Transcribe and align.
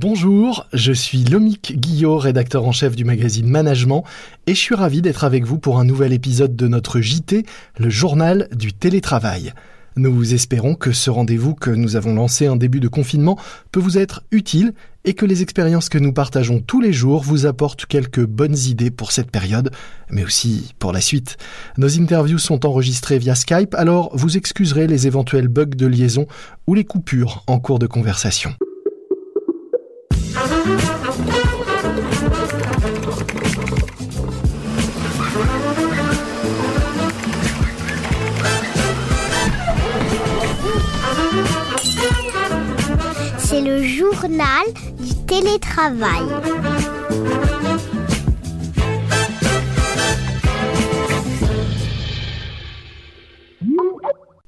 Bonjour, 0.00 0.68
je 0.72 0.92
suis 0.92 1.24
Lomique 1.24 1.74
Guillot, 1.76 2.18
rédacteur 2.18 2.64
en 2.64 2.70
chef 2.70 2.94
du 2.94 3.04
magazine 3.04 3.48
Management, 3.48 4.04
et 4.46 4.54
je 4.54 4.60
suis 4.60 4.76
ravi 4.76 5.02
d'être 5.02 5.24
avec 5.24 5.44
vous 5.44 5.58
pour 5.58 5.80
un 5.80 5.84
nouvel 5.84 6.12
épisode 6.12 6.54
de 6.54 6.68
notre 6.68 7.00
JT, 7.00 7.44
le 7.78 7.90
journal 7.90 8.48
du 8.54 8.72
télétravail. 8.72 9.52
Nous 9.96 10.34
espérons 10.34 10.76
que 10.76 10.92
ce 10.92 11.10
rendez-vous 11.10 11.56
que 11.56 11.70
nous 11.70 11.96
avons 11.96 12.14
lancé 12.14 12.48
en 12.48 12.54
début 12.54 12.78
de 12.78 12.86
confinement 12.86 13.36
peut 13.72 13.80
vous 13.80 13.98
être 13.98 14.22
utile 14.30 14.72
et 15.04 15.14
que 15.14 15.26
les 15.26 15.42
expériences 15.42 15.88
que 15.88 15.98
nous 15.98 16.12
partageons 16.12 16.60
tous 16.60 16.80
les 16.80 16.92
jours 16.92 17.24
vous 17.24 17.46
apportent 17.46 17.84
quelques 17.84 18.24
bonnes 18.24 18.56
idées 18.56 18.92
pour 18.92 19.10
cette 19.10 19.32
période, 19.32 19.72
mais 20.12 20.22
aussi 20.22 20.76
pour 20.78 20.92
la 20.92 21.00
suite. 21.00 21.38
Nos 21.76 21.98
interviews 21.98 22.38
sont 22.38 22.66
enregistrées 22.66 23.18
via 23.18 23.34
Skype, 23.34 23.74
alors 23.74 24.16
vous 24.16 24.36
excuserez 24.36 24.86
les 24.86 25.08
éventuels 25.08 25.48
bugs 25.48 25.64
de 25.64 25.86
liaison 25.88 26.28
ou 26.68 26.74
les 26.74 26.84
coupures 26.84 27.42
en 27.48 27.58
cours 27.58 27.80
de 27.80 27.88
conversation. 27.88 28.54
C'est 43.38 43.60
le 43.60 43.82
journal 43.82 44.66
du 45.00 45.14
télétravail. 45.26 46.22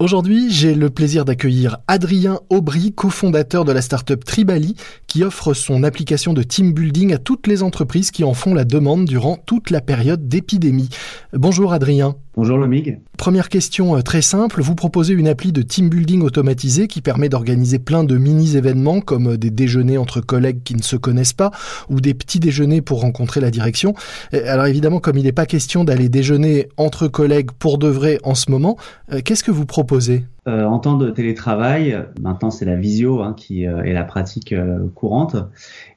Aujourd'hui, 0.00 0.50
j'ai 0.50 0.74
le 0.74 0.88
plaisir 0.88 1.26
d'accueillir 1.26 1.76
Adrien 1.86 2.40
Aubry, 2.48 2.94
cofondateur 2.94 3.66
de 3.66 3.72
la 3.72 3.82
startup 3.82 4.24
Tribali, 4.24 4.74
qui 5.06 5.22
offre 5.22 5.52
son 5.52 5.82
application 5.82 6.32
de 6.32 6.42
team 6.42 6.72
building 6.72 7.12
à 7.12 7.18
toutes 7.18 7.46
les 7.46 7.62
entreprises 7.62 8.10
qui 8.10 8.24
en 8.24 8.32
font 8.32 8.54
la 8.54 8.64
demande 8.64 9.04
durant 9.04 9.36
toute 9.36 9.68
la 9.68 9.82
période 9.82 10.26
d'épidémie. 10.26 10.88
Bonjour 11.34 11.74
Adrien. 11.74 12.14
Bonjour 12.36 12.58
Lomig. 12.58 13.00
Première 13.18 13.48
question 13.48 13.96
euh, 13.96 14.02
très 14.02 14.22
simple, 14.22 14.62
vous 14.62 14.76
proposez 14.76 15.14
une 15.14 15.26
appli 15.26 15.50
de 15.50 15.62
team 15.62 15.88
building 15.88 16.22
automatisé 16.22 16.86
qui 16.86 17.00
permet 17.00 17.28
d'organiser 17.28 17.80
plein 17.80 18.04
de 18.04 18.16
mini-événements 18.16 19.00
comme 19.00 19.32
euh, 19.32 19.36
des 19.36 19.50
déjeuners 19.50 19.98
entre 19.98 20.20
collègues 20.20 20.62
qui 20.62 20.76
ne 20.76 20.82
se 20.82 20.94
connaissent 20.94 21.32
pas 21.32 21.50
ou 21.88 22.00
des 22.00 22.14
petits 22.14 22.38
déjeuners 22.38 22.82
pour 22.82 23.00
rencontrer 23.00 23.40
la 23.40 23.50
direction. 23.50 23.94
Alors 24.32 24.66
évidemment, 24.66 25.00
comme 25.00 25.18
il 25.18 25.24
n'est 25.24 25.32
pas 25.32 25.44
question 25.44 25.82
d'aller 25.82 26.08
déjeuner 26.08 26.68
entre 26.76 27.08
collègues 27.08 27.50
pour 27.50 27.78
de 27.78 27.88
vrai 27.88 28.18
en 28.22 28.36
ce 28.36 28.52
moment, 28.52 28.76
euh, 29.12 29.20
qu'est-ce 29.24 29.42
que 29.42 29.50
vous 29.50 29.66
proposez? 29.66 30.24
En 30.46 30.80
temps 30.80 30.96
de 30.96 31.10
télétravail, 31.10 31.96
maintenant 32.20 32.50
c'est 32.50 32.64
la 32.64 32.74
visio 32.74 33.22
hein, 33.22 33.34
qui 33.36 33.62
est 33.64 33.92
la 33.92 34.02
pratique 34.02 34.52
courante 34.96 35.36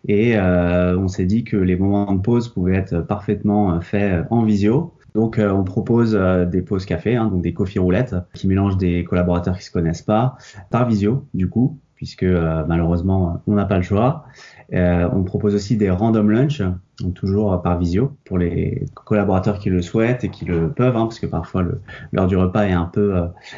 et 0.08 0.38
on 0.38 1.08
s'est 1.08 1.26
dit 1.26 1.44
que 1.44 1.58
les 1.58 1.76
moments 1.76 2.14
de 2.14 2.20
pause 2.20 2.50
pouvaient 2.50 2.76
être 2.76 3.00
parfaitement 3.00 3.82
faits 3.82 4.26
en 4.30 4.44
visio. 4.44 4.94
Donc, 5.16 5.38
euh, 5.38 5.52
on 5.52 5.64
propose 5.64 6.16
euh, 6.16 6.46
des 6.46 6.62
pauses 6.62 6.86
café, 6.86 7.16
hein, 7.16 7.28
donc 7.28 7.42
des 7.42 7.54
coffee 7.54 7.80
roulettes, 7.80 8.16
qui 8.34 8.48
mélangent 8.48 8.78
des 8.78 9.04
collaborateurs 9.04 9.58
qui 9.58 9.66
se 9.66 9.72
connaissent 9.72 10.02
pas, 10.02 10.38
par 10.70 10.88
visio, 10.88 11.28
du 11.34 11.50
coup, 11.50 11.80
puisque 11.96 12.24
euh, 12.24 12.64
malheureusement, 12.68 13.42
on 13.48 13.54
n'a 13.54 13.66
pas 13.66 13.78
le 13.78 13.84
choix. 13.84 14.26
on 14.72 15.24
propose 15.24 15.54
aussi 15.54 15.78
des 15.78 15.90
random 15.90 16.32
lunch, 16.32 16.62
donc 17.00 17.14
toujours 17.14 17.62
par 17.62 17.78
visio, 17.78 18.18
pour 18.26 18.38
les 18.38 18.86
collaborateurs 18.94 19.60
qui 19.60 19.70
le 19.70 19.82
souhaitent 19.82 20.24
et 20.24 20.30
qui 20.30 20.46
le 20.46 20.72
peuvent, 20.72 20.96
hein, 20.98 21.04
parce 21.04 21.20
que 21.20 21.28
parfois 21.28 21.64
l'heure 22.12 22.28
du 22.28 22.36
repas 22.36 22.66
est 22.66 22.74
un 22.74 22.86
peu 22.86 23.14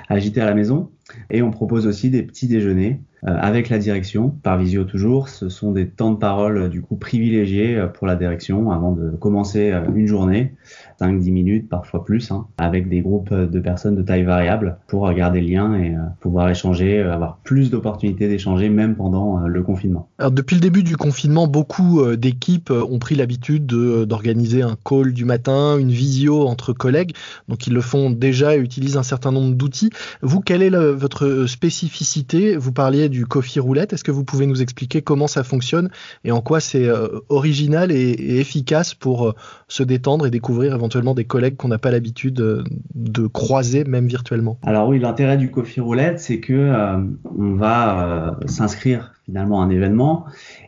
agitée 0.10 0.42
à 0.42 0.46
la 0.46 0.54
maison. 0.54 0.90
Et 1.30 1.42
on 1.42 1.52
propose 1.52 1.88
aussi 1.88 2.10
des 2.10 2.24
petits 2.24 2.48
déjeuners 2.48 3.00
avec 3.24 3.70
la 3.70 3.78
direction, 3.78 4.30
par 4.30 4.58
visio 4.58 4.84
toujours. 4.84 5.30
Ce 5.30 5.50
sont 5.50 5.72
des 5.72 5.88
temps 5.90 6.12
de 6.12 6.18
parole 6.18 6.70
du 6.70 6.82
coup 6.82 6.96
privilégiés 6.96 7.84
pour 7.94 8.08
la 8.08 8.16
direction 8.16 8.72
avant 8.72 8.92
de 8.92 9.12
commencer 9.12 9.74
une 9.96 10.08
journée. 10.08 10.54
5-10 11.02 11.32
minutes, 11.32 11.70
parfois 11.70 12.06
plus, 12.06 12.32
hein, 12.32 12.48
avec 12.58 12.88
des 12.90 13.02
groupes 13.02 13.34
de 13.34 13.60
personnes 13.60 13.96
de 13.96 14.02
taille 14.02 14.24
variable 14.24 14.78
pour 14.88 15.12
garder 15.14 15.42
le 15.42 15.48
lien 15.48 15.74
et 15.76 15.96
euh, 15.96 16.00
pouvoir 16.20 16.50
échanger, 16.50 17.00
euh, 17.00 17.14
avoir 17.14 17.38
plus 17.44 17.70
d'opportunités 17.70 18.28
d'échanger 18.28 18.70
même 18.70 18.96
pendant 18.96 19.40
euh, 19.40 19.48
le 19.48 19.64
confinement. 19.64 20.10
Alors 20.20 20.32
depuis 20.32 20.56
le 20.56 20.62
début 20.62 20.84
du 20.84 20.98
confinement, 20.98 21.48
beaucoup 21.48 22.06
d'équipes 22.16 22.72
ont 22.72 23.00
pris 23.00 23.16
l'habitude 23.16 23.66
d'organiser 23.66 24.62
un 24.62 24.76
call 24.84 25.14
du 25.14 25.26
matin, 25.26 25.78
une 25.78 25.92
visio 25.92 26.48
entre 26.48 26.74
collègues, 26.74 27.14
donc 27.48 27.68
ils 27.68 27.74
le 27.74 27.82
font 27.82 28.10
déjà 28.10 28.56
et 28.56 28.60
utilisent 28.60 28.98
un 28.98 29.04
certain 29.04 29.32
nombre 29.32 29.56
d'outils. 29.56 29.90
Vous, 30.22 30.42
quelle 30.42 30.62
est 30.62 30.70
votre 30.70 31.46
spécificité? 31.48 32.58
Vous 32.58 32.72
parliez 32.72 33.05
du 33.10 33.26
coffee 33.26 33.60
roulette, 33.60 33.94
est-ce 33.94 34.04
que 34.04 34.12
vous 34.12 34.24
pouvez 34.24 34.46
nous 34.46 34.62
expliquer 34.62 35.02
comment 35.02 35.28
ça 35.28 35.44
fonctionne 35.44 35.90
et 36.24 36.32
en 36.32 36.42
quoi 36.42 36.60
c'est 36.60 36.88
original 37.30 37.92
et, 37.92 38.40
efficace 38.40 38.94
pour 38.94 39.34
se 39.68 39.84
détendre 39.84 40.26
et 40.26 40.32
découvrir 40.32 40.74
éventuellement 40.74 41.14
des 41.14 41.26
collègues 41.26 41.56
qu'on 41.56 41.68
n'a 41.68 41.78
pas 41.78 41.92
l'habitude 41.92 42.34
de, 42.34 43.28
croiser, 43.28 43.84
même 43.84 44.08
virtuellement? 44.08 44.58
Alors 44.64 44.88
oui, 44.88 45.00
l'intérêt 45.00 45.38
du 45.38 45.52
Coffee 45.52 45.82
Roulette, 45.82 46.20
c'est 46.20 46.40
que 46.40 46.54
euh, 46.54 46.98
on 47.38 47.56
va 47.56 48.36
euh, 48.40 48.48
s'inscrire 48.48 49.14
finalement 49.26 49.62
à 49.62 49.66
un 49.66 49.70
événement 49.70 50.26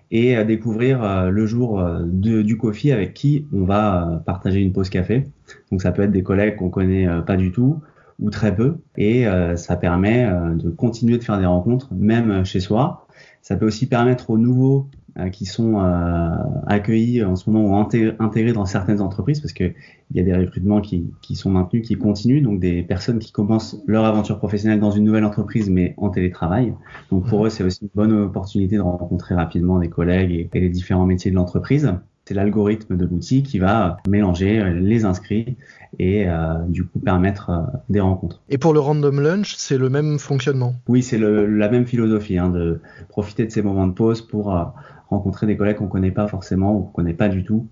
et 0.10 0.38
euh, 0.38 0.44
découvrir 0.44 1.30
le 1.30 1.46
jour 1.46 1.84
du 2.06 2.58
coffee 2.58 2.92
avec 2.92 3.14
qui 3.14 3.46
on 3.54 3.64
va 3.64 4.22
partager 4.26 4.60
une 4.60 4.72
pause 4.72 4.90
café. 4.90 5.26
Donc 5.72 5.82
ça 5.82 5.92
peut 5.92 6.04
être 6.04 6.12
des 6.12 6.24
collègues 6.24 6.56
qu'on 6.56 6.70
connaît 6.70 7.08
pas 7.26 7.36
du 7.36 7.52
tout 7.52 7.82
ou 8.20 8.30
très 8.30 8.56
peu 8.56 8.78
et 8.98 9.26
ça 9.56 9.76
permet 9.76 10.28
de 10.56 10.70
continuer 10.70 11.18
de 11.18 11.24
faire 11.24 11.38
des 11.38 11.46
rencontres 11.46 11.94
même 11.94 12.44
chez 12.44 12.60
soi. 12.60 13.08
Ça 13.42 13.56
peut 13.56 13.68
aussi 13.68 13.88
permettre 13.88 14.30
aux 14.32 14.38
nouveaux 14.38 14.90
euh, 15.20 15.30
qui 15.30 15.46
sont 15.46 15.80
euh, 15.80 16.30
accueillis 16.68 17.24
en 17.24 17.36
ce 17.36 17.50
moment 17.50 17.70
ou 17.70 18.14
intégrés 18.20 18.54
dans 18.54 18.66
certaines 18.66 19.02
entreprises 19.02 19.40
parce 19.40 19.54
qu'il 19.54 19.74
y 20.14 20.20
a 20.20 20.24
des 20.24 20.36
recrutements 20.36 20.80
qui, 20.80 21.12
qui, 21.24 21.36
sont 21.36 21.50
maintenus, 21.50 21.88
qui 21.88 21.96
continuent, 21.96 22.44
donc 22.44 22.60
des 22.60 22.84
personnes 22.84 23.18
qui 23.18 23.32
commencent 23.32 23.82
leur 23.88 24.06
aventure 24.06 24.38
professionnelle 24.38 24.80
dans 24.80 24.92
une 24.92 25.06
nouvelle 25.06 25.26
entreprise 25.26 25.72
mais 25.72 25.96
en 25.98 26.10
télétravail. 26.10 26.76
Donc 27.10 27.26
pour 27.26 27.48
eux, 27.48 27.50
c'est 27.50 27.64
aussi 27.64 27.80
une 27.82 27.90
bonne 27.96 28.12
opportunité 28.12 28.76
de 28.76 28.82
rencontrer 28.82 29.34
rapidement 29.34 29.80
des 29.80 29.90
collègues 29.90 30.32
et, 30.32 30.50
et 30.54 30.60
les 30.60 30.70
différents 30.70 31.08
métiers 31.08 31.32
de 31.32 31.36
l'entreprise 31.36 31.92
c'est 32.28 32.34
l'algorithme 32.34 32.98
de 32.98 33.06
l'outil 33.06 33.42
qui 33.42 33.58
va 33.58 33.98
mélanger 34.06 34.62
les 34.74 35.06
inscrits 35.06 35.56
et 35.98 36.28
euh, 36.28 36.56
du 36.68 36.84
coup 36.86 37.00
permettre 37.00 37.50
euh, 37.50 37.78
des 37.90 38.02
rencontres. 38.02 38.42
Et 38.50 38.58
pour 38.58 38.74
le 38.74 38.82
random 38.82 39.22
lunch, 39.22 39.56
c'est 39.56 39.78
le 39.78 39.90
même 39.90 40.20
fonctionnement? 40.20 40.76
Oui, 40.90 41.04
c'est 41.04 41.18
la 41.18 41.70
même 41.70 41.86
philosophie, 41.86 42.38
hein, 42.38 42.50
de 42.50 42.82
profiter 43.08 43.46
de 43.46 43.52
ces 43.52 43.62
moments 43.62 43.88
de 43.88 43.94
pause 43.94 44.22
pour 44.22 44.54
euh, 44.54 44.66
rencontrer 45.10 45.48
des 45.48 45.56
collègues 45.56 45.78
qu'on 45.78 45.88
connaît 45.88 46.12
pas 46.12 46.28
forcément 46.28 46.76
ou 46.76 46.82
qu'on 46.82 46.92
connaît 46.92 47.14
pas 47.14 47.30
du 47.30 47.46
tout. 47.46 47.68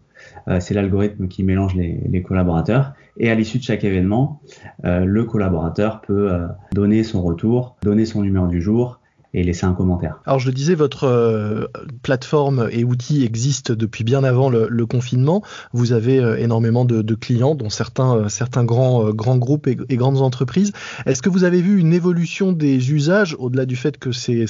c'est 0.59 0.73
l'algorithme 0.73 1.27
qui 1.27 1.43
mélange 1.43 1.75
les, 1.75 1.99
les, 2.09 2.21
collaborateurs 2.23 2.93
et 3.17 3.29
à 3.29 3.35
l'issue 3.35 3.57
de 3.57 3.63
chaque 3.63 3.83
événement, 3.83 4.39
le 4.83 5.23
collaborateur 5.25 5.99
peut 5.99 6.31
donner 6.71 7.03
son 7.03 7.21
retour, 7.21 7.75
donner 7.83 8.05
son 8.05 8.23
humeur 8.23 8.47
du 8.47 8.61
jour 8.61 9.01
et 9.35 9.43
laisser 9.43 9.65
un 9.65 9.73
commentaire. 9.73 10.21
Alors 10.25 10.39
je 10.39 10.47
le 10.47 10.53
disais, 10.53 10.75
votre 10.75 11.03
euh, 11.03 11.65
plateforme 12.01 12.69
et 12.71 12.85
outils 12.85 13.23
existent 13.25 13.73
depuis 13.73 14.05
bien 14.05 14.23
avant 14.23 14.49
le, 14.49 14.85
confinement. 14.85 15.43
Vous 15.73 15.91
avez 15.91 16.19
euh, 16.19 16.37
énormément 16.37 16.85
de, 16.85 17.15
clients, 17.15 17.53
dont 17.53 17.69
certains, 17.69 18.15
euh, 18.15 18.29
certains 18.29 18.63
grands, 18.63 19.09
grands 19.11 19.37
groupes 19.37 19.67
et, 19.67 19.97
grandes 19.97 20.21
entreprises. 20.21 20.71
Est-ce 21.05 21.21
que 21.21 21.29
vous 21.29 21.43
avez 21.43 21.61
vu 21.61 21.79
une 21.79 21.91
évolution 21.91 22.53
des 22.53 22.91
usages, 22.93 23.35
au-delà 23.37 23.65
du 23.65 23.75
fait 23.75 23.97
que 23.97 24.11
c'est 24.11 24.45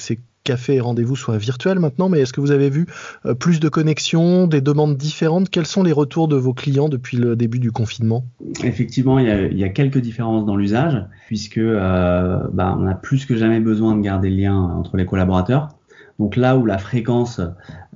café 0.46 0.76
et 0.76 0.80
rendez-vous 0.80 1.16
soit 1.16 1.36
virtuel 1.36 1.80
maintenant, 1.80 2.08
mais 2.08 2.20
est-ce 2.20 2.32
que 2.32 2.40
vous 2.40 2.52
avez 2.52 2.70
vu 2.70 2.86
euh, 3.26 3.34
plus 3.34 3.58
de 3.58 3.68
connexions, 3.68 4.46
des 4.46 4.60
demandes 4.60 4.96
différentes? 4.96 5.50
Quels 5.50 5.66
sont 5.66 5.82
les 5.82 5.92
retours 5.92 6.28
de 6.28 6.36
vos 6.36 6.54
clients 6.54 6.88
depuis 6.88 7.16
le 7.16 7.34
début 7.34 7.58
du 7.58 7.72
confinement? 7.72 8.24
Effectivement, 8.62 9.18
il 9.18 9.58
y, 9.58 9.64
a, 9.64 9.68
quelques 9.68 9.98
différences 9.98 10.46
dans 10.46 10.56
l'usage, 10.56 11.04
puisque 11.26 11.58
euh, 11.58 12.38
bah, 12.52 12.76
on 12.78 12.86
a 12.86 12.94
plus 12.94 13.26
que 13.26 13.36
jamais 13.36 13.60
besoin 13.60 13.96
de 13.96 14.00
garder 14.00 14.30
le 14.30 14.36
lien 14.36 14.54
entre 14.54 14.96
les 14.96 15.04
collaborateurs. 15.04 15.68
Donc 16.18 16.36
là 16.36 16.56
où 16.56 16.64
la 16.64 16.78
fréquence 16.78 17.40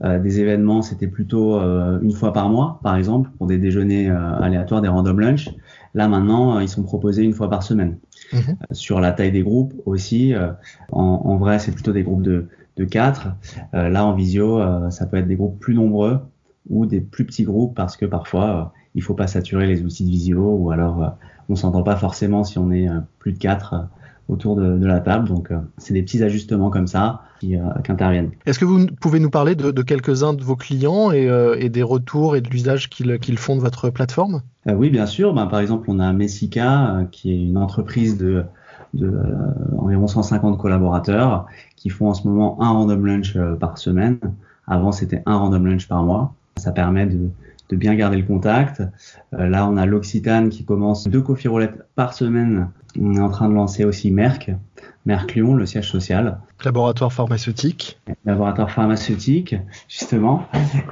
euh, 0.04 0.18
des 0.18 0.40
événements, 0.40 0.82
c'était 0.82 1.06
plutôt 1.06 1.60
une 1.60 2.12
fois 2.12 2.32
par 2.32 2.48
mois, 2.48 2.80
par 2.82 2.96
exemple, 2.96 3.30
pour 3.38 3.46
des 3.46 3.58
déjeuners 3.58 4.10
aléatoires, 4.10 4.82
des 4.82 4.88
random 4.88 5.20
lunch, 5.20 5.48
là 5.94 6.08
maintenant, 6.08 6.58
ils 6.58 6.68
sont 6.68 6.82
proposés 6.82 7.22
une 7.22 7.32
fois 7.32 7.48
par 7.48 7.62
semaine. 7.62 7.96
Mhm. 8.32 8.56
Sur 8.72 9.00
la 9.00 9.12
taille 9.12 9.32
des 9.32 9.42
groupes 9.42 9.74
aussi, 9.86 10.34
euh, 10.34 10.52
en, 10.92 11.36
vrai, 11.36 11.58
c'est 11.58 11.72
plutôt 11.72 11.92
des 11.92 12.02
groupes 12.02 12.22
de, 12.22 12.48
de 12.76 12.84
4. 12.84 13.28
Euh, 13.74 13.88
là, 13.88 14.04
en 14.04 14.14
visio, 14.14 14.60
euh, 14.60 14.90
ça 14.90 15.06
peut 15.06 15.16
être 15.16 15.26
des 15.26 15.36
groupes 15.36 15.58
plus 15.58 15.74
nombreux 15.74 16.20
ou 16.68 16.86
des 16.86 17.00
plus 17.00 17.24
petits 17.24 17.44
groupes 17.44 17.74
parce 17.74 17.96
que 17.96 18.06
parfois, 18.06 18.72
il 18.94 19.02
faut 19.02 19.14
pas 19.14 19.26
saturer 19.26 19.66
les 19.66 19.82
outils 19.82 20.04
de 20.04 20.10
visio 20.10 20.54
ou 20.54 20.70
alors 20.70 21.16
on 21.48 21.56
s'entend 21.56 21.82
pas 21.82 21.96
forcément 21.96 22.44
si 22.44 22.58
on 22.58 22.70
est 22.70 22.88
plus 23.18 23.32
de 23.32 23.38
4 23.38 23.88
autour 24.30 24.56
de, 24.56 24.86
la 24.86 25.00
table. 25.00 25.28
Donc, 25.28 25.50
c'est 25.78 25.92
des 25.92 26.02
petits 26.02 26.22
ajustements 26.22 26.70
comme 26.70 26.86
ça 26.86 27.22
qui, 27.40 27.56
interviennent. 27.88 28.30
Est-ce 28.46 28.58
que 28.58 28.64
vous 28.64 28.86
pouvez 29.00 29.20
nous 29.20 29.30
parler 29.30 29.54
de, 29.54 29.82
quelques-uns 29.82 30.34
de 30.34 30.42
vos 30.42 30.56
clients 30.56 31.10
et, 31.10 31.68
des 31.68 31.82
retours 31.82 32.36
et 32.36 32.40
de 32.40 32.48
l'usage 32.48 32.88
qu'ils 32.88 33.38
font 33.38 33.56
de 33.56 33.60
votre 33.60 33.90
plateforme? 33.90 34.42
Euh, 34.66 34.74
oui, 34.74 34.90
bien 34.90 35.06
sûr. 35.06 35.32
Ben, 35.32 35.46
par 35.46 35.60
exemple, 35.60 35.90
on 35.90 35.98
a 35.98 36.12
Messica, 36.12 36.96
euh, 36.96 37.04
qui 37.04 37.32
est 37.32 37.42
une 37.42 37.56
entreprise 37.56 38.16
de, 38.18 38.44
de 38.94 39.06
euh, 39.06 39.78
environ 39.78 40.06
150 40.06 40.58
collaborateurs, 40.58 41.46
qui 41.76 41.88
font 41.88 42.08
en 42.08 42.14
ce 42.14 42.26
moment 42.26 42.60
un 42.62 42.70
random 42.70 43.06
lunch 43.06 43.38
par 43.58 43.78
semaine 43.78 44.18
Avant, 44.66 44.92
c'était 44.92 45.22
un 45.26 45.36
random 45.36 45.66
lunch 45.66 45.88
par 45.88 46.02
mois. 46.02 46.34
Ça 46.56 46.72
permet 46.72 47.06
de, 47.06 47.30
de 47.70 47.76
bien 47.76 47.94
garder 47.94 48.16
le 48.16 48.26
contact. 48.26 48.82
Euh, 49.34 49.48
là, 49.48 49.66
on 49.66 49.76
a 49.76 49.86
l'Occitane 49.86 50.48
qui 50.48 50.64
commence 50.64 51.08
deux 51.08 51.22
coffee 51.22 51.48
roulettes 51.48 51.86
par 51.94 52.12
semaine. 52.12 52.70
On 52.98 53.14
est 53.14 53.20
en 53.20 53.30
train 53.30 53.48
de 53.48 53.54
lancer 53.54 53.84
aussi 53.84 54.10
Merck, 54.10 54.50
Merck 55.06 55.34
Lyon, 55.34 55.54
le 55.54 55.64
siège 55.66 55.88
social. 55.88 56.40
Laboratoire 56.64 57.12
pharmaceutique. 57.12 58.00
Laboratoire 58.24 58.70
pharmaceutique, 58.70 59.54
justement. 59.88 60.44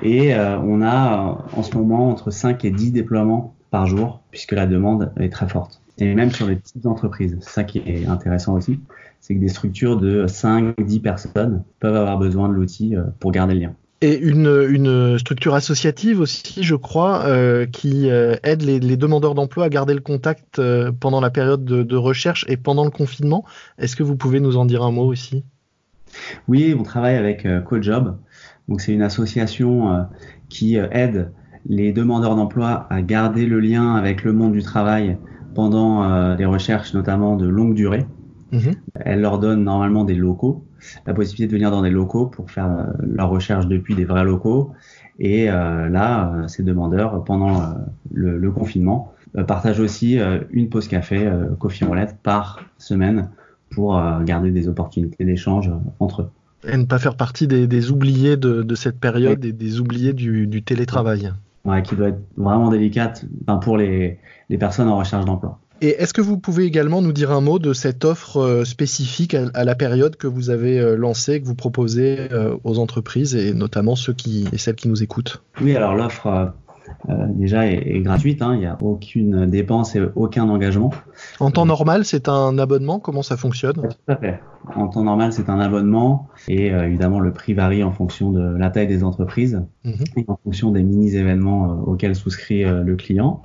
Et 0.02 0.34
euh, 0.34 0.58
on 0.60 0.80
a 0.82 1.44
en 1.52 1.62
ce 1.62 1.76
moment 1.76 2.08
entre 2.08 2.30
5 2.30 2.64
et 2.64 2.70
10 2.70 2.92
déploiements 2.92 3.54
par 3.70 3.86
jour, 3.86 4.22
puisque 4.30 4.52
la 4.52 4.66
demande 4.66 5.12
est 5.18 5.30
très 5.30 5.48
forte. 5.48 5.82
Et 5.98 6.14
même 6.14 6.30
sur 6.30 6.46
les 6.46 6.56
petites 6.56 6.86
entreprises. 6.86 7.36
C'est 7.40 7.50
ça 7.50 7.64
qui 7.64 7.78
est 7.78 8.06
intéressant 8.06 8.54
aussi. 8.54 8.80
C'est 9.20 9.34
que 9.34 9.40
des 9.40 9.48
structures 9.48 9.96
de 9.96 10.26
5-10 10.26 11.00
personnes 11.00 11.64
peuvent 11.80 11.96
avoir 11.96 12.18
besoin 12.18 12.48
de 12.48 12.54
l'outil 12.54 12.96
euh, 12.96 13.02
pour 13.18 13.32
garder 13.32 13.54
le 13.54 13.60
lien. 13.60 13.74
Et 14.00 14.16
une, 14.16 14.66
une, 14.70 15.18
structure 15.18 15.54
associative 15.54 16.20
aussi, 16.20 16.62
je 16.62 16.76
crois, 16.76 17.24
euh, 17.24 17.66
qui 17.66 18.08
euh, 18.08 18.36
aide 18.44 18.62
les, 18.62 18.78
les, 18.78 18.96
demandeurs 18.96 19.34
d'emploi 19.34 19.64
à 19.64 19.68
garder 19.68 19.92
le 19.92 20.00
contact 20.00 20.60
euh, 20.60 20.92
pendant 20.92 21.20
la 21.20 21.30
période 21.30 21.64
de, 21.64 21.82
de, 21.82 21.96
recherche 21.96 22.44
et 22.48 22.56
pendant 22.56 22.84
le 22.84 22.92
confinement. 22.92 23.44
Est-ce 23.76 23.96
que 23.96 24.04
vous 24.04 24.14
pouvez 24.14 24.38
nous 24.38 24.56
en 24.56 24.66
dire 24.66 24.84
un 24.84 24.92
mot 24.92 25.04
aussi? 25.04 25.42
Oui, 26.46 26.76
on 26.78 26.84
travaille 26.84 27.16
avec 27.16 27.46
CoJob. 27.64 28.18
Donc 28.68 28.80
c'est 28.80 28.92
une 28.92 29.02
association 29.02 30.06
qui 30.48 30.76
aide 30.76 31.32
les 31.66 31.92
demandeurs 31.92 32.36
d'emploi 32.36 32.86
à 32.90 33.02
garder 33.02 33.46
le 33.46 33.60
lien 33.60 33.94
avec 33.94 34.22
le 34.22 34.32
monde 34.32 34.52
du 34.52 34.62
travail 34.62 35.18
pendant 35.54 36.34
les 36.34 36.44
recherches, 36.46 36.94
notamment 36.94 37.36
de 37.36 37.46
longue 37.46 37.74
durée. 37.74 38.06
Mmh. 38.52 38.70
Elle 38.94 39.20
leur 39.20 39.38
donne 39.38 39.64
normalement 39.64 40.04
des 40.04 40.14
locaux 40.14 40.67
la 41.06 41.14
possibilité 41.14 41.46
de 41.46 41.52
venir 41.52 41.70
dans 41.70 41.82
des 41.82 41.90
locaux 41.90 42.26
pour 42.26 42.50
faire 42.50 42.66
euh, 42.66 42.84
leur 43.02 43.30
recherche 43.30 43.66
depuis 43.66 43.94
des 43.94 44.04
vrais 44.04 44.24
locaux. 44.24 44.72
Et 45.18 45.50
euh, 45.50 45.88
là, 45.88 46.32
euh, 46.32 46.48
ces 46.48 46.62
demandeurs, 46.62 47.24
pendant 47.24 47.74
le, 48.12 48.38
le, 48.38 48.50
confinement, 48.52 49.12
partagent 49.46 49.80
aussi 49.80 50.18
une 50.50 50.68
pause 50.68 50.88
café, 50.88 51.30
coffee 51.58 51.84
roulette 51.84 52.16
par 52.22 52.60
semaine 52.78 53.28
pour 53.70 54.00
garder 54.24 54.50
des 54.50 54.68
opportunités 54.68 55.24
d'échange 55.24 55.70
entre 56.00 56.22
eux. 56.22 56.30
Et 56.66 56.76
ne 56.76 56.86
pas 56.86 56.98
faire 56.98 57.14
partie 57.14 57.46
des, 57.46 57.66
des 57.66 57.90
oubliés 57.90 58.36
de, 58.36 58.62
de, 58.62 58.74
cette 58.74 58.98
période 58.98 59.44
et 59.44 59.52
des 59.52 59.80
oubliés 59.80 60.14
du, 60.14 60.46
du 60.46 60.62
télétravail. 60.62 61.32
Ouais, 61.64 61.82
qui 61.82 61.94
doit 61.94 62.08
être 62.08 62.22
vraiment 62.38 62.70
délicate 62.70 63.26
pour 63.60 63.76
les, 63.76 64.18
les 64.48 64.58
personnes 64.58 64.88
en 64.88 64.96
recherche 64.96 65.26
d'emploi. 65.26 65.60
Et 65.80 65.90
est-ce 65.90 66.12
que 66.12 66.20
vous 66.20 66.38
pouvez 66.38 66.64
également 66.64 67.02
nous 67.02 67.12
dire 67.12 67.30
un 67.30 67.40
mot 67.40 67.58
de 67.58 67.72
cette 67.72 68.04
offre 68.04 68.38
euh, 68.38 68.64
spécifique 68.64 69.34
à, 69.34 69.64
la 69.64 69.74
période 69.74 70.16
que 70.16 70.26
vous 70.26 70.50
avez 70.50 70.78
euh, 70.78 70.96
lancée, 70.96 71.40
que 71.40 71.46
vous 71.46 71.54
proposez 71.54 72.28
euh, 72.32 72.56
aux 72.64 72.78
entreprises 72.78 73.36
et 73.36 73.54
notamment 73.54 73.94
ceux 73.94 74.12
qui 74.12 74.48
et 74.52 74.58
celles 74.58 74.74
qui 74.74 74.88
nous 74.88 75.02
écoutent? 75.02 75.42
Oui, 75.60 75.76
alors 75.76 75.94
l'offre 75.94 76.52
euh, 77.08 77.26
déjà 77.30 77.66
est, 77.66 77.96
est 77.96 78.00
gratuite, 78.00 78.42
hein, 78.42 78.54
il 78.54 78.60
n'y 78.60 78.66
a 78.66 78.76
aucune 78.80 79.46
dépense 79.46 79.94
et 79.94 80.02
aucun 80.16 80.48
engagement. 80.48 80.92
En 81.38 81.50
temps 81.50 81.66
normal, 81.66 82.04
c'est 82.04 82.28
un 82.28 82.58
abonnement? 82.58 82.98
Comment 82.98 83.22
ça 83.22 83.36
fonctionne? 83.36 83.74
Tout 83.74 84.12
à 84.12 84.16
fait. 84.16 84.40
En 84.74 84.88
temps 84.88 85.04
normal, 85.04 85.32
c'est 85.32 85.48
un 85.48 85.60
abonnement 85.60 86.28
et 86.48 86.72
euh, 86.72 86.86
évidemment 86.86 87.20
le 87.20 87.32
prix 87.32 87.54
varie 87.54 87.84
en 87.84 87.92
fonction 87.92 88.32
de 88.32 88.56
la 88.56 88.70
taille 88.70 88.88
des 88.88 89.04
entreprises 89.04 89.62
mmh. 89.84 89.90
et 90.16 90.24
en 90.28 90.38
fonction 90.42 90.70
des 90.72 90.82
mini-événements 90.82 91.82
auxquels 91.86 92.16
souscrit 92.16 92.64
le 92.64 92.96
client. 92.96 93.42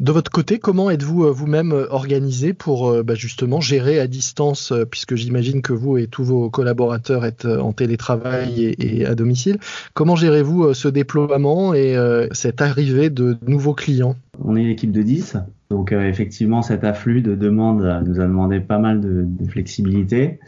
De 0.00 0.12
votre 0.12 0.30
côté, 0.30 0.58
comment 0.58 0.90
êtes-vous 0.90 1.32
vous-même 1.32 1.72
organisé 1.90 2.52
pour 2.52 3.02
bah, 3.02 3.14
justement 3.14 3.60
gérer 3.60 3.98
à 3.98 4.06
distance, 4.06 4.72
puisque 4.90 5.14
j'imagine 5.14 5.62
que 5.62 5.72
vous 5.72 5.96
et 5.98 6.06
tous 6.06 6.24
vos 6.24 6.50
collaborateurs 6.50 7.24
êtes 7.24 7.46
en 7.46 7.72
télétravail 7.72 8.74
et, 8.78 9.06
à 9.06 9.14
domicile, 9.14 9.58
comment 9.94 10.16
gérez-vous 10.16 10.74
ce 10.74 10.88
déploiement 10.88 11.74
et 11.74 11.96
cette 12.32 12.60
arrivée 12.60 13.10
de 13.10 13.36
nouveaux 13.46 13.74
clients? 13.74 14.16
On 14.44 14.56
est 14.56 14.62
une 14.62 14.68
équipe 14.68 14.92
de 14.92 15.02
10, 15.02 15.38
donc 15.70 15.92
euh, 15.92 16.08
effectivement 16.08 16.62
cet 16.62 16.84
afflux 16.84 17.22
de 17.22 17.34
demandes 17.34 18.02
nous 18.06 18.20
a 18.20 18.24
demandé 18.24 18.60
pas 18.60 18.78
mal 18.78 19.00
de, 19.00 19.26
flexibilité. 19.48 20.38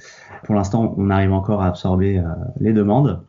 Pour 0.45 0.55
l'instant, 0.55 0.95
on 0.97 1.11
arrive 1.11 1.33
encore 1.33 1.63
à 1.63 1.67
absorber 1.67 2.19
euh, 2.19 2.23
les 2.61 2.73
demandes. 2.73 3.21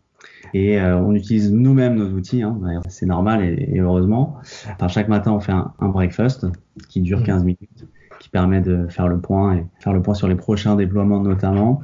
Et 0.54 0.80
euh, 0.80 0.98
on 0.98 1.14
utilise 1.14 1.52
nous-mêmes 1.52 1.96
nos 1.96 2.10
outils, 2.10 2.42
hein, 2.42 2.60
c'est 2.88 3.06
normal 3.06 3.44
et, 3.44 3.70
et, 3.74 3.80
heureusement. 3.80 4.38
Par 4.78 4.90
chaque 4.90 5.08
matin, 5.08 5.32
on 5.34 5.40
fait 5.40 5.52
un, 5.52 5.74
un 5.80 5.90
breakfast 5.90 6.48
qui 6.88 7.02
dure 7.02 7.24
15 7.24 7.44
minutes, 7.44 7.86
qui 8.20 8.30
permet 8.30 8.62
de 8.62 8.88
faire 8.88 9.08
le 9.08 9.20
point 9.20 9.56
et 9.56 9.66
faire 9.80 9.94
le 9.94 10.02
point 10.02 10.14
sur 10.14 10.28
les 10.28 10.36
prochains 10.36 10.76
déploiements 10.76 11.22
notamment. 11.22 11.82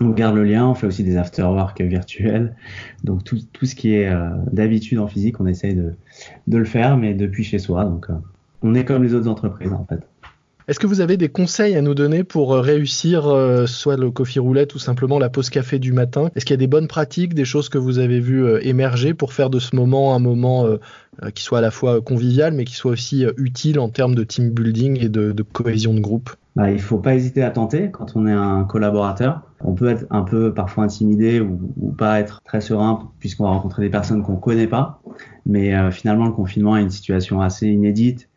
On 0.00 0.08
garde 0.10 0.36
le 0.36 0.44
lien, 0.44 0.66
on 0.66 0.74
fait 0.74 0.86
aussi 0.86 1.04
des 1.04 1.16
after-work 1.16 1.80
virtuels. 1.82 2.56
Donc 3.04 3.24
tout, 3.24 3.38
tout 3.52 3.66
ce 3.66 3.74
qui 3.74 3.94
est 3.94 4.08
euh, 4.08 4.30
d'habitude 4.50 4.98
en 4.98 5.06
physique, 5.06 5.40
on 5.40 5.46
essaye 5.46 5.74
de, 5.74 5.94
de 6.46 6.58
le 6.58 6.64
faire, 6.64 6.96
mais 6.96 7.14
depuis 7.14 7.44
chez 7.44 7.58
soi. 7.58 7.84
Donc 7.84 8.08
euh, 8.08 8.14
on 8.62 8.74
est 8.74 8.84
comme 8.84 9.02
les 9.02 9.14
autres 9.14 9.28
entreprises 9.28 9.72
en 9.72 9.84
fait. 9.84 10.00
Est-ce 10.68 10.78
que 10.78 10.86
vous 10.86 11.00
avez 11.00 11.16
des 11.16 11.28
conseils 11.28 11.74
à 11.74 11.82
nous 11.82 11.94
donner 11.94 12.22
pour 12.22 12.54
réussir 12.54 13.26
euh, 13.26 13.66
soit 13.66 13.96
le 13.96 14.12
coffee 14.12 14.38
roulette 14.38 14.76
ou 14.76 14.78
simplement 14.78 15.18
la 15.18 15.28
pause 15.28 15.50
café 15.50 15.80
du 15.80 15.92
matin? 15.92 16.30
Est-ce 16.36 16.44
qu'il 16.44 16.54
y 16.54 16.58
a 16.58 16.58
des 16.58 16.68
bonnes 16.68 16.86
pratiques, 16.86 17.34
des 17.34 17.44
choses 17.44 17.68
que 17.68 17.78
vous 17.78 17.98
avez 17.98 18.20
vues 18.20 18.44
euh, 18.44 18.64
émerger 18.64 19.12
pour 19.12 19.32
faire 19.32 19.50
de 19.50 19.58
ce 19.58 19.74
moment 19.74 20.14
un 20.14 20.20
moment 20.20 20.66
euh, 20.66 20.78
qui 21.34 21.42
soit 21.42 21.58
à 21.58 21.60
la 21.62 21.72
fois 21.72 22.00
convivial 22.00 22.54
mais 22.54 22.64
qui 22.64 22.74
soit 22.74 22.92
aussi 22.92 23.26
utile 23.36 23.80
en 23.80 23.88
termes 23.88 24.14
de 24.14 24.22
team 24.22 24.50
building 24.50 24.98
et 25.02 25.08
de, 25.08 25.34
cohésion 25.42 25.94
de 25.94 26.00
groupe? 26.00 26.30
Bah, 26.54 26.70
Il 26.70 26.76
ne 26.76 26.80
faut 26.80 26.98
pas 26.98 27.14
hésiter 27.14 27.42
à 27.42 27.50
tenter 27.50 27.90
quand 27.90 28.14
on 28.14 28.26
est 28.26 28.32
un 28.32 28.64
collaborateur. 28.64 29.42
On 29.64 29.74
peut 29.74 29.90
être 29.90 30.06
un 30.10 30.22
peu 30.22 30.54
parfois 30.54 30.84
intimidé 30.84 31.40
ou, 31.40 31.92
pas 31.98 32.20
être 32.20 32.40
très 32.44 32.60
serein 32.60 33.10
puisqu'on 33.18 33.44
va 33.44 33.50
rencontrer 33.50 33.82
des 33.82 33.90
personnes 33.90 34.22
qu'on 34.22 34.34
ne 34.34 34.40
connaît 34.40 34.66
pas. 34.68 35.02
Mais 35.44 35.74
euh, 35.74 35.90
finalement, 35.90 36.26
le 36.26 36.32
confinement 36.32 36.76
est 36.76 36.82
une 36.82 36.90
situation 36.90 37.40
assez 37.40 37.66
inédite 37.66 38.28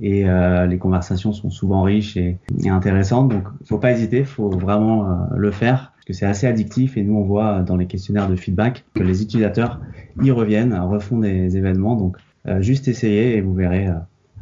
et 0.00 0.28
euh, 0.28 0.66
les 0.66 0.78
conversations 0.78 1.32
sont 1.32 1.50
souvent 1.50 1.82
riches 1.82 2.16
et, 2.16 2.38
intéressantes. 2.66 3.30
Donc, 3.30 3.44
faut 3.64 3.78
pas 3.78 3.92
hésiter, 3.92 4.24
faut 4.24 4.50
vraiment 4.50 5.04
euh, 5.04 5.14
le 5.36 5.50
faire 5.50 5.92
parce 5.94 6.04
que 6.04 6.12
c'est 6.12 6.26
assez 6.26 6.46
addictif 6.46 6.96
et 6.96 7.02
nous 7.02 7.16
on 7.16 7.22
voit 7.22 7.62
dans 7.62 7.76
les 7.76 7.86
questionnaires 7.86 8.28
de 8.28 8.36
feedback 8.36 8.84
que 8.94 9.02
les 9.02 9.22
utilisateurs 9.22 9.80
y 10.22 10.30
reviennent, 10.30 10.74
refont 10.74 11.18
des 11.18 11.56
événements. 11.56 11.96
Donc, 11.96 12.16
euh, 12.46 12.60
juste 12.60 12.88
essayez 12.88 13.36
et 13.36 13.40
vous 13.40 13.54
verrez 13.54 13.88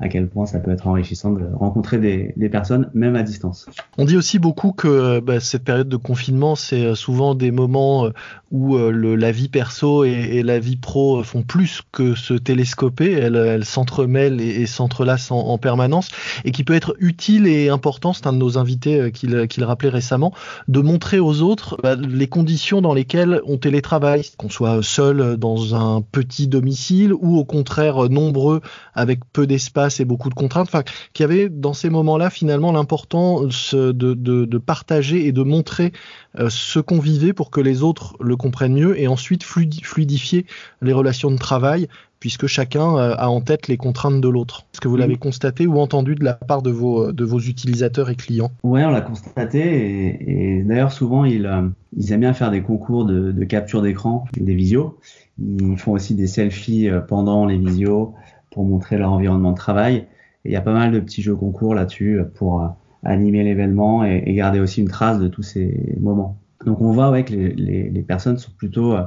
à 0.01 0.09
quel 0.09 0.29
point 0.29 0.45
ça 0.45 0.59
peut 0.59 0.73
être 0.73 0.89
enrichissant 0.89 1.31
de 1.31 1.45
rencontrer 1.55 1.99
des, 1.99 2.49
personnes, 2.49 2.91
même 2.95 3.17
à 3.17 3.23
distance. 3.23 3.67
On 3.97 4.05
dit 4.05 4.17
aussi 4.17 4.39
beaucoup 4.39 4.73
que 4.73 5.21
bah, 5.21 5.41
cette 5.41 5.65
période 5.65 5.89
de 5.89 5.97
confinement, 5.97 6.57
c'est 6.57 6.95
souvent 6.95 7.35
des 7.35 7.51
moments 7.51 8.11
où 8.51 8.77
euh, 8.77 9.17
la 9.17 9.33
vie 9.33 9.49
perso 9.49 10.05
et, 10.05 10.43
la 10.43 10.59
vie 10.59 10.77
pro 10.77 11.23
font 11.23 11.43
plus 11.43 11.83
que 11.93 12.15
se 12.15 12.35
télescoper, 12.35 13.13
elles, 13.13 13.65
s'entremêlent 13.65 14.41
et, 14.41 14.67
s'entrelacent 14.67 15.31
en, 15.31 15.39
en, 15.39 15.59
permanence, 15.59 16.11
et 16.45 16.51
qui 16.51 16.65
peut 16.65 16.75
être 16.75 16.97
utile 16.99 17.47
et 17.47 17.69
important, 17.69 18.13
c'est 18.13 18.27
un 18.27 18.33
de 18.33 18.39
nos 18.39 18.59
invités 18.59 19.11
qui 19.13 19.27
le 19.27 19.65
rappelait 19.65 19.89
récemment, 19.89 20.33
de 20.69 20.81
montrer 20.81 21.21
aux 21.21 21.41
autres 21.41 21.79
bah, 21.83 21.95
les 21.97 22.27
conditions 22.27 22.83
dans 22.83 22.95
lesquelles 22.95 23.41
on 23.47 23.59
télétravaille, 23.59 24.25
qu'on 24.37 24.51
soit 24.51 24.83
seul 24.83 25.37
dans 25.37 25.75
un 25.75 26.03
petit 26.03 26.49
domicile 26.49 27.13
ou 27.15 27.39
au 27.39 27.45
contraire 27.45 28.09
nombreux 28.09 28.61
avec 28.95 29.21
peu 29.33 29.47
d'espace 29.47 29.84
et 30.01 30.05
beaucoup 30.05 30.29
de 30.29 30.35
contraintes, 30.35 30.69
enfin, 30.69 30.83
qu'il 31.13 31.25
y 31.25 31.29
avait 31.31 31.49
dans 31.49 31.73
ces 31.73 31.91
moments-là 31.91 32.31
finalement 32.31 32.73
l'importance 32.73 33.75
de, 33.75 33.93
de, 33.93 34.45
de, 34.45 34.59
partager 34.59 35.27
et 35.27 35.33
de 35.33 35.43
montrer 35.43 35.93
euh, 36.39 36.49
ce 36.51 36.81
qu'on 36.81 36.99
vivait 36.99 37.33
pour 37.33 37.51
que 37.51 37.61
les 37.61 37.83
autres 37.83 38.17
le 38.21 38.37
comprennent 38.37 38.75
mieux 38.75 38.99
et 38.99 39.07
ensuite 39.07 39.45
fluidifier 39.45 40.47
les 40.83 40.93
relations 40.93 41.31
de 41.31 41.39
travail 41.39 41.89
puisque 42.21 42.47
chacun 42.47 42.97
euh, 42.97 43.15
a 43.19 43.29
en 43.29 43.43
tête 43.43 43.69
les 43.69 43.77
contraintes 43.77 44.21
de 44.21 44.29
l'autre. 44.29 44.65
Est-ce 44.73 44.81
que 44.81 44.89
vous 44.89 44.97
l'avez 44.97 45.17
constaté 45.17 45.67
ou 45.67 45.79
entendu 45.79 46.15
de 46.15 46.25
la 46.25 46.33
part 46.33 46.63
de 46.63 46.71
vos, 46.71 47.13
de 47.13 47.25
vos 47.25 47.39
utilisateurs 47.39 48.09
et 48.09 48.17
clients? 48.17 48.51
Oui, 48.63 48.83
on 48.83 48.91
l'a 48.91 49.03
constaté 49.03 49.61
et, 49.61 50.59
et 50.59 50.63
d'ailleurs 50.63 50.93
souvent 50.93 51.25
ils, 51.25 51.47
euh, 51.47 51.69
ils 51.97 52.13
aiment 52.13 52.21
bien 52.21 52.33
faire 52.33 52.51
des 52.51 52.63
concours 52.63 53.05
de, 53.05 53.31
de 53.31 53.45
capture 53.45 53.83
d'écran, 53.83 54.25
des 54.35 54.55
visios. 54.55 54.99
Ils 55.39 55.77
font 55.77 55.93
aussi 55.93 56.15
des 56.15 56.29
selfies 56.29 56.89
pendant 57.09 57.45
les 57.45 57.59
visios 57.59 58.15
pour 58.55 58.65
montrer 58.65 58.97
leur 58.97 59.13
environnement 59.13 59.51
de 59.51 59.57
travail. 59.57 60.07
Et 60.45 60.51
il 60.51 60.53
y 60.53 60.57
a 60.57 60.63
pas 60.63 60.73
mal 60.73 60.93
de 60.93 61.01
petits 61.01 61.23
jeux 61.23 61.37
concours 61.37 61.75
là-dessus 61.75 62.21
pour 62.35 62.63
euh, 62.63 62.69
animer 63.05 63.45
l'événement 63.45 64.05
et, 64.05 64.33
garder 64.35 64.61
aussi 64.61 64.81
une 64.81 64.89
trace 64.89 65.19
de 65.19 65.29
tous 65.29 65.43
ces 65.43 65.97
moments. 66.01 66.39
Donc 66.65 66.81
on 66.81 66.93
voit 66.93 67.11
ouais, 67.11 67.25
que 67.25 67.35
les, 67.35 67.91
les, 67.91 68.03
personnes 68.03 68.39
sont 68.39 68.53
plutôt 68.57 68.95
euh, 68.95 69.03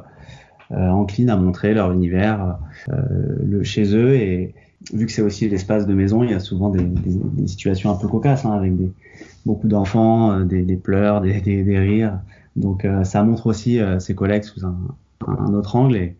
euh, 0.71 0.89
enclines 0.89 1.29
à 1.29 1.37
montrer 1.37 1.73
leur 1.73 1.93
univers 1.93 2.57
euh, 2.89 2.95
le, 3.41 3.63
chez 3.63 3.95
eux 3.95 4.15
et 4.15 4.53
vu 4.93 5.05
que 5.05 5.11
c'est 5.13 5.21
aussi 5.21 5.47
l'espace 5.47 5.87
de 5.87 5.93
maison, 5.93 6.23
il 6.23 6.31
y 6.31 6.33
a 6.33 6.41
souvent 6.41 6.69
des, 6.69 6.83
des, 6.83 7.13
des 7.13 7.47
situations 7.47 7.89
un 7.89 7.95
peu 7.95 8.09
cocasses 8.09 8.43
hein, 8.43 8.51
avec 8.51 8.75
des, 8.75 8.91
beaucoup 9.45 9.69
d'enfants, 9.69 10.31
euh, 10.31 10.43
des, 10.43 10.63
des, 10.63 10.75
pleurs, 10.75 11.21
des, 11.21 11.39
des 11.39 11.79
rires. 11.79 12.19
Donc 12.57 12.83
euh, 12.83 13.05
ça 13.05 13.23
montre 13.23 13.47
aussi 13.47 13.79
ses 13.99 14.13
collègues 14.13 14.43
sous 14.43 14.65
un, 14.65 14.77
un 15.25 15.53
autre 15.53 15.77
angle 15.77 15.95
et, 15.95 16.15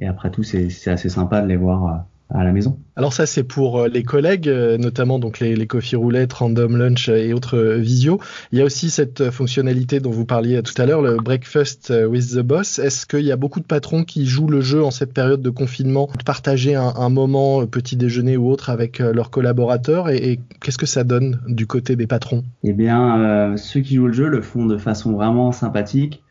et 0.00 0.06
après 0.06 0.30
tout 0.30 0.44
c'est 0.44 0.68
assez 0.86 1.08
sympa 1.08 1.40
de 1.42 1.48
les 1.48 1.56
voir 1.56 2.04
à 2.30 2.44
la 2.44 2.52
maison. 2.52 2.78
Alors 2.96 3.12
ça 3.12 3.26
c'est 3.26 3.44
pour 3.44 3.86
les 3.86 4.02
collègues, 4.02 4.48
notamment 4.78 5.18
donc 5.18 5.40
les, 5.40 5.56
les 5.56 5.66
coffee 5.66 5.96
roulettes, 5.96 6.32
random 6.32 6.76
lunch 6.76 7.08
et 7.08 7.32
autres 7.32 7.58
visio. 7.78 8.20
Il 8.52 8.58
y 8.58 8.62
a 8.62 8.64
aussi 8.64 8.90
cette 8.90 9.30
fonctionnalité 9.30 10.00
dont 10.00 10.10
vous 10.10 10.26
parliez 10.26 10.62
tout 10.62 10.74
à 10.80 10.86
l'heure, 10.86 11.00
le 11.00 11.16
breakfast 11.16 11.92
with 12.08 12.34
the 12.34 12.40
boss. 12.40 12.78
Est-ce 12.78 13.06
qu'il 13.06 13.24
y 13.24 13.32
a 13.32 13.36
beaucoup 13.36 13.60
de 13.60 13.66
patrons 13.66 14.04
qui 14.04 14.26
jouent 14.26 14.48
le 14.48 14.60
jeu 14.60 14.84
en 14.84 14.90
cette 14.90 15.14
période 15.14 15.42
de 15.42 15.50
confinement, 15.50 16.08
de 16.18 16.24
partager 16.24 16.74
un, 16.74 16.92
un 16.96 17.08
moment 17.08 17.66
petit 17.66 17.96
déjeuner 17.96 18.36
ou 18.36 18.50
autre 18.50 18.68
avec 18.70 18.98
leurs 18.98 19.30
collaborateurs? 19.30 20.10
Et, 20.10 20.32
et 20.32 20.40
qu'est-ce 20.60 20.78
que 20.78 20.86
ça 20.86 21.04
donne 21.04 21.40
du 21.48 21.66
côté 21.66 21.96
des 21.96 22.06
patrons? 22.06 22.42
Eh 22.64 22.72
bien, 22.72 23.56
ceux 23.56 23.80
qui 23.80 23.96
jouent 23.96 24.08
le 24.08 24.12
jeu 24.12 24.28
le 24.28 24.42
font 24.42 24.66
de 24.66 24.76
façon 24.76 25.12
vraiment 25.12 25.52
sympathique. 25.52 26.22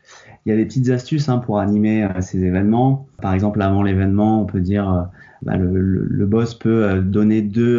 Il 0.46 0.50
y 0.50 0.52
a 0.52 0.56
des 0.56 0.64
petites 0.64 0.88
astuces 0.90 1.28
hein, 1.28 1.38
pour 1.38 1.58
animer 1.58 2.04
euh, 2.04 2.20
ces 2.20 2.42
événements. 2.42 3.06
Par 3.20 3.34
exemple, 3.34 3.60
avant 3.60 3.82
l'événement, 3.82 4.40
on 4.40 4.46
peut 4.46 4.60
dire 4.60 4.88
euh, 4.88 5.02
bah, 5.42 5.56
le, 5.56 5.80
le, 5.80 6.26
boss 6.26 6.54
peut 6.54 6.84
euh, 6.84 7.00
donner 7.00 7.42
deux 7.42 7.78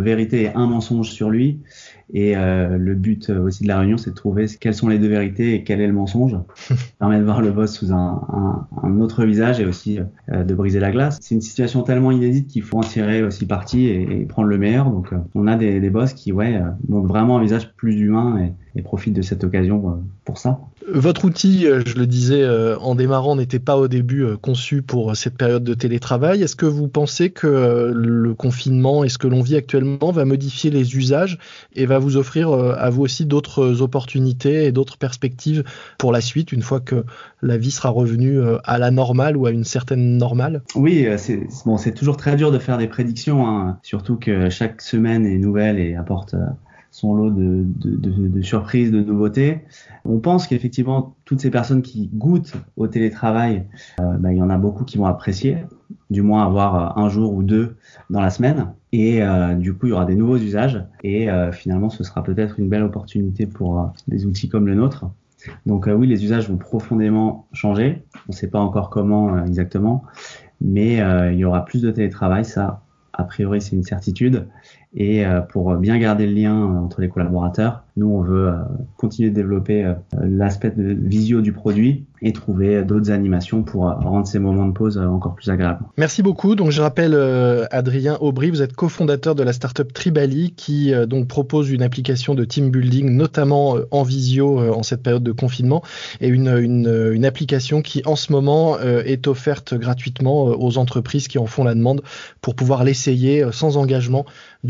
vérités 0.00 0.42
et 0.42 0.54
un 0.54 0.66
mensonge 0.66 1.10
sur 1.10 1.30
lui. 1.30 1.60
Et 2.14 2.34
le 2.34 2.94
but 2.94 3.28
aussi 3.28 3.64
de 3.64 3.68
la 3.68 3.78
réunion, 3.78 3.98
c'est 3.98 4.10
de 4.10 4.14
trouver 4.14 4.46
quelles 4.58 4.72
sont 4.72 4.88
les 4.88 4.98
deux 4.98 5.08
vérités 5.08 5.52
et 5.54 5.62
quel 5.62 5.82
est 5.82 5.86
le 5.86 5.92
mensonge. 5.92 6.38
Ça 6.56 6.74
permet 6.98 7.18
de 7.18 7.24
voir 7.24 7.42
le 7.42 7.50
boss 7.50 7.70
sous 7.74 7.92
un, 7.92 8.22
un, 8.32 8.66
un 8.82 9.00
autre 9.00 9.26
visage 9.26 9.60
et 9.60 9.66
aussi 9.66 9.98
de 10.32 10.54
briser 10.54 10.80
la 10.80 10.90
glace. 10.90 11.18
C'est 11.20 11.34
une 11.34 11.42
situation 11.42 11.82
tellement 11.82 12.10
inédite 12.10 12.48
qu'il 12.48 12.62
faut 12.62 12.78
en 12.78 12.82
tirer 12.82 13.22
aussi 13.22 13.44
parti 13.44 13.88
et, 13.88 14.20
et 14.20 14.24
prendre 14.24 14.48
le 14.48 14.56
meilleur. 14.56 14.90
Donc, 14.90 15.12
on 15.34 15.46
a 15.46 15.56
des, 15.56 15.80
des 15.80 15.90
boss 15.90 16.14
qui, 16.14 16.32
ouais, 16.32 16.58
montrent 16.88 17.08
vraiment 17.08 17.36
un 17.36 17.42
visage 17.42 17.74
plus 17.74 18.00
humain 18.00 18.38
et, 18.38 18.52
et 18.78 18.82
profitent 18.82 19.14
de 19.14 19.22
cette 19.22 19.44
occasion 19.44 20.00
pour 20.24 20.38
ça. 20.38 20.60
Votre 20.90 21.26
outil, 21.26 21.66
euh, 21.66 21.82
je 21.84 21.96
le 21.96 22.06
disais 22.06 22.42
euh, 22.42 22.78
en 22.78 22.94
démarrant, 22.94 23.36
n'était 23.36 23.58
pas 23.58 23.76
au 23.76 23.88
début 23.88 24.24
euh, 24.24 24.36
conçu 24.36 24.80
pour 24.80 25.14
cette 25.16 25.36
période 25.36 25.62
de 25.62 25.74
télétravail. 25.74 26.42
Est-ce 26.42 26.56
que 26.56 26.64
vous 26.64 26.88
pensez 26.88 27.30
que 27.30 27.92
le 27.94 28.34
confinement 28.34 29.04
et 29.04 29.10
ce 29.10 29.18
que 29.18 29.26
l'on 29.26 29.42
vit 29.42 29.56
actuellement 29.56 30.10
va 30.12 30.24
modifier 30.24 30.70
les 30.70 30.96
usages 30.96 31.38
et 31.74 31.84
va 31.84 31.98
vous 31.98 32.16
offrir 32.16 32.52
à 32.52 32.90
vous 32.90 33.02
aussi 33.02 33.26
d'autres 33.26 33.82
opportunités 33.82 34.64
et 34.64 34.72
d'autres 34.72 34.96
perspectives 34.96 35.64
pour 35.98 36.12
la 36.12 36.20
suite, 36.20 36.52
une 36.52 36.62
fois 36.62 36.80
que 36.80 37.04
la 37.42 37.58
vie 37.58 37.70
sera 37.70 37.90
revenue 37.90 38.40
à 38.64 38.78
la 38.78 38.90
normale 38.90 39.36
ou 39.36 39.46
à 39.46 39.50
une 39.50 39.64
certaine 39.64 40.16
normale? 40.16 40.62
Oui, 40.74 41.06
c'est 41.16 41.40
bon, 41.66 41.76
toujours 41.94 42.16
très 42.16 42.36
dur 42.36 42.50
de 42.50 42.58
faire 42.58 42.78
des 42.78 42.88
prédictions, 42.88 43.46
hein. 43.46 43.78
surtout 43.82 44.16
que 44.16 44.48
chaque 44.48 44.80
semaine 44.80 45.26
est 45.26 45.38
nouvelle 45.38 45.78
et 45.78 45.96
apporte 45.96 46.34
son 46.98 47.14
lot 47.14 47.30
de, 47.30 48.42
surprises, 48.42 48.90
de 48.90 49.00
nouveautés. 49.00 49.60
On 50.04 50.18
pense 50.18 50.48
qu'effectivement, 50.48 51.14
toutes 51.24 51.40
ces 51.40 51.50
personnes 51.50 51.82
qui 51.82 52.10
goûtent 52.12 52.54
au 52.76 52.88
télétravail, 52.88 53.66
euh, 54.00 54.16
bah, 54.18 54.32
il 54.32 54.38
y 54.38 54.42
en 54.42 54.50
a 54.50 54.58
beaucoup 54.58 54.84
qui 54.84 54.98
vont 54.98 55.06
apprécier, 55.06 55.58
du 56.10 56.22
moins 56.22 56.44
avoir 56.44 56.98
un 56.98 57.08
jour 57.08 57.34
ou 57.34 57.44
deux 57.44 57.76
dans 58.10 58.20
la 58.20 58.30
semaine. 58.30 58.72
Et 58.90 59.22
euh, 59.22 59.54
du 59.54 59.74
coup, 59.74 59.86
il 59.86 59.90
y 59.90 59.92
aura 59.92 60.06
des 60.06 60.16
nouveaux 60.16 60.38
usages. 60.38 60.84
Et 61.04 61.30
euh, 61.30 61.52
finalement, 61.52 61.88
ce 61.88 62.02
sera 62.02 62.24
peut-être 62.24 62.58
une 62.58 62.68
belle 62.68 62.82
opportunité 62.82 63.46
pour 63.46 63.78
euh, 63.78 63.84
des 64.08 64.26
outils 64.26 64.48
comme 64.48 64.66
le 64.66 64.74
nôtre. 64.74 65.06
Donc 65.66 65.86
euh, 65.86 65.92
oui, 65.92 66.08
les 66.08 66.24
usages 66.24 66.50
vont 66.50 66.56
profondément 66.56 67.46
changer. 67.52 68.02
On 68.26 68.32
ne 68.32 68.34
sait 68.34 68.48
pas 68.48 68.58
encore 68.58 68.90
comment 68.90 69.36
euh, 69.36 69.44
exactement, 69.44 70.02
mais 70.60 70.96
il 71.32 71.38
y 71.38 71.44
aura 71.44 71.64
plus 71.64 71.80
de 71.80 71.92
télétravail, 71.92 72.44
ça 72.44 72.82
a 73.12 73.22
priori 73.22 73.60
c'est 73.60 73.76
une 73.76 73.84
certitude. 73.84 74.48
Et 74.94 75.24
euh, 75.24 75.40
pour 75.40 75.74
bien 75.76 75.98
garder 75.98 76.26
le 76.26 76.32
lien 76.32 76.56
euh, 76.56 76.78
entre 76.78 77.02
les 77.02 77.08
collaborateurs, 77.08 77.82
nous, 77.96 78.08
on 78.08 78.22
veut 78.22 78.48
euh, 78.48 78.54
continuer 78.96 79.28
de 79.28 79.34
développer 79.34 79.92
l'aspect 80.22 80.72
visio 80.76 81.40
du 81.40 81.52
produit 81.52 82.06
et 82.22 82.32
trouver 82.32 82.82
d'autres 82.82 83.10
animations 83.10 83.62
pour 83.62 83.82
rendre 83.82 84.26
ces 84.26 84.38
moments 84.38 84.66
de 84.66 84.72
pause 84.72 84.98
encore 84.98 85.34
plus 85.34 85.50
agréables. 85.50 85.84
Merci 85.96 86.22
beaucoup. 86.22 86.54
Donc, 86.54 86.70
je 86.70 86.80
rappelle, 86.80 87.14
Adrien 87.70 88.16
Aubry, 88.20 88.50
vous 88.50 88.62
êtes 88.62 88.74
cofondateur 88.74 89.34
de 89.34 89.42
la 89.42 89.52
startup 89.52 89.92
Tribali 89.92 90.52
qui 90.56 90.92
donc 91.06 91.28
propose 91.28 91.70
une 91.70 91.82
application 91.82 92.34
de 92.34 92.44
team 92.44 92.70
building, 92.70 93.10
notamment 93.10 93.76
en 93.92 94.02
visio 94.02 94.58
en 94.72 94.82
cette 94.82 95.02
période 95.02 95.22
de 95.22 95.32
confinement, 95.32 95.82
et 96.20 96.26
une, 96.28 96.48
une, 96.58 97.24
application 97.24 97.82
qui, 97.82 98.02
en 98.04 98.16
ce 98.16 98.32
moment, 98.32 98.78
est 98.80 99.28
offerte 99.28 99.74
gratuitement 99.74 100.44
aux 100.46 100.78
entreprises 100.78 101.28
qui 101.28 101.38
en 101.38 101.46
font 101.46 101.62
la 101.62 101.74
demande 101.74 102.02
pour 102.40 102.56
pouvoir 102.56 102.82
l'essayer 102.82 103.44
sans 103.52 103.76
engagement 103.76 104.24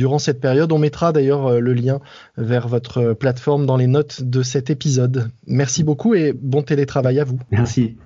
durant 0.08 0.18
cette 0.18 0.40
période. 0.40 0.72
On 0.72 0.78
mettra 0.78 1.12
d'ailleurs 1.12 1.60
le 1.60 1.74
lien 1.74 2.00
vers 2.38 2.66
votre 2.66 3.12
plateforme 3.12 3.66
dans 3.66 3.76
les 3.76 3.86
notes 3.86 4.22
de 4.22 4.42
cet 4.42 4.70
épisode. 4.70 5.30
Merci 5.46 5.84
beaucoup 5.84 6.14
et 6.14 6.32
bon 6.32 6.62
télétravail 6.62 7.20
à 7.20 7.24
vous. 7.24 7.38
Merci. 7.50 7.98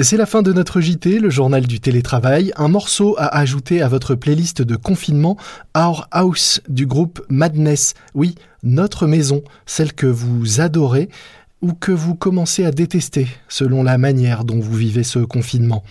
C'est 0.00 0.16
la 0.16 0.26
fin 0.26 0.42
de 0.42 0.52
notre 0.52 0.80
JT, 0.80 1.18
le 1.18 1.28
journal 1.28 1.66
du 1.66 1.80
télétravail. 1.80 2.52
Un 2.56 2.68
morceau 2.68 3.16
à 3.18 3.36
ajouter 3.36 3.82
à 3.82 3.88
votre 3.88 4.14
playlist 4.14 4.62
de 4.62 4.76
confinement, 4.76 5.36
Our 5.76 6.06
House 6.10 6.62
du 6.68 6.86
groupe 6.86 7.20
Madness. 7.28 7.92
Oui, 8.14 8.36
notre 8.62 9.06
maison, 9.06 9.42
celle 9.66 9.92
que 9.92 10.06
vous 10.06 10.60
adorez 10.60 11.10
ou 11.60 11.72
que 11.72 11.92
vous 11.92 12.14
commencez 12.14 12.64
à 12.64 12.70
détester 12.70 13.26
selon 13.48 13.82
la 13.82 13.98
manière 13.98 14.44
dont 14.44 14.60
vous 14.60 14.74
vivez 14.74 15.02
ce 15.02 15.18
confinement. 15.18 15.82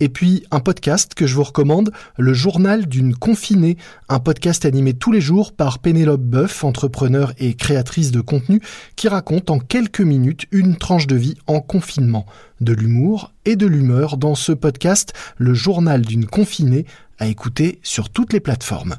Et 0.00 0.08
puis 0.08 0.44
un 0.50 0.60
podcast 0.60 1.14
que 1.14 1.26
je 1.26 1.34
vous 1.34 1.44
recommande, 1.44 1.92
le 2.18 2.34
journal 2.34 2.86
d'une 2.86 3.14
confinée, 3.14 3.76
un 4.08 4.18
podcast 4.18 4.64
animé 4.64 4.94
tous 4.94 5.12
les 5.12 5.20
jours 5.20 5.52
par 5.52 5.78
Pénélope 5.78 6.20
Boeuf, 6.20 6.64
entrepreneur 6.64 7.32
et 7.38 7.54
créatrice 7.54 8.10
de 8.10 8.20
contenu, 8.20 8.60
qui 8.96 9.08
raconte 9.08 9.50
en 9.50 9.58
quelques 9.58 10.00
minutes 10.00 10.46
une 10.52 10.76
tranche 10.76 11.06
de 11.06 11.16
vie 11.16 11.36
en 11.46 11.60
confinement, 11.60 12.26
de 12.60 12.72
l'humour 12.72 13.32
et 13.44 13.56
de 13.56 13.66
l'humeur 13.66 14.16
dans 14.16 14.34
ce 14.34 14.52
podcast, 14.52 15.12
le 15.38 15.54
journal 15.54 16.02
d'une 16.02 16.26
confinée, 16.26 16.84
à 17.18 17.28
écouter 17.28 17.78
sur 17.82 18.10
toutes 18.10 18.32
les 18.32 18.40
plateformes. 18.40 18.96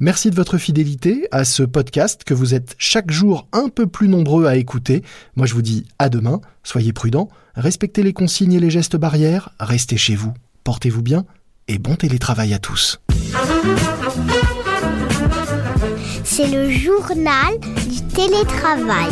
Merci 0.00 0.30
de 0.30 0.36
votre 0.36 0.58
fidélité 0.58 1.28
à 1.30 1.44
ce 1.44 1.62
podcast 1.62 2.24
que 2.24 2.34
vous 2.34 2.54
êtes 2.54 2.74
chaque 2.78 3.10
jour 3.10 3.46
un 3.52 3.68
peu 3.68 3.86
plus 3.86 4.08
nombreux 4.08 4.46
à 4.46 4.56
écouter. 4.56 5.02
Moi 5.36 5.46
je 5.46 5.54
vous 5.54 5.62
dis 5.62 5.86
à 5.98 6.08
demain, 6.08 6.40
soyez 6.62 6.92
prudents, 6.92 7.28
respectez 7.54 8.02
les 8.02 8.12
consignes 8.12 8.54
et 8.54 8.60
les 8.60 8.70
gestes 8.70 8.96
barrières, 8.96 9.50
restez 9.60 9.96
chez 9.96 10.16
vous, 10.16 10.34
portez-vous 10.64 11.02
bien 11.02 11.24
et 11.68 11.78
bon 11.78 11.94
télétravail 11.94 12.54
à 12.54 12.58
tous. 12.58 13.00
C'est 16.24 16.48
le 16.48 16.70
journal 16.70 17.58
du 17.88 18.02
télétravail. 18.14 19.10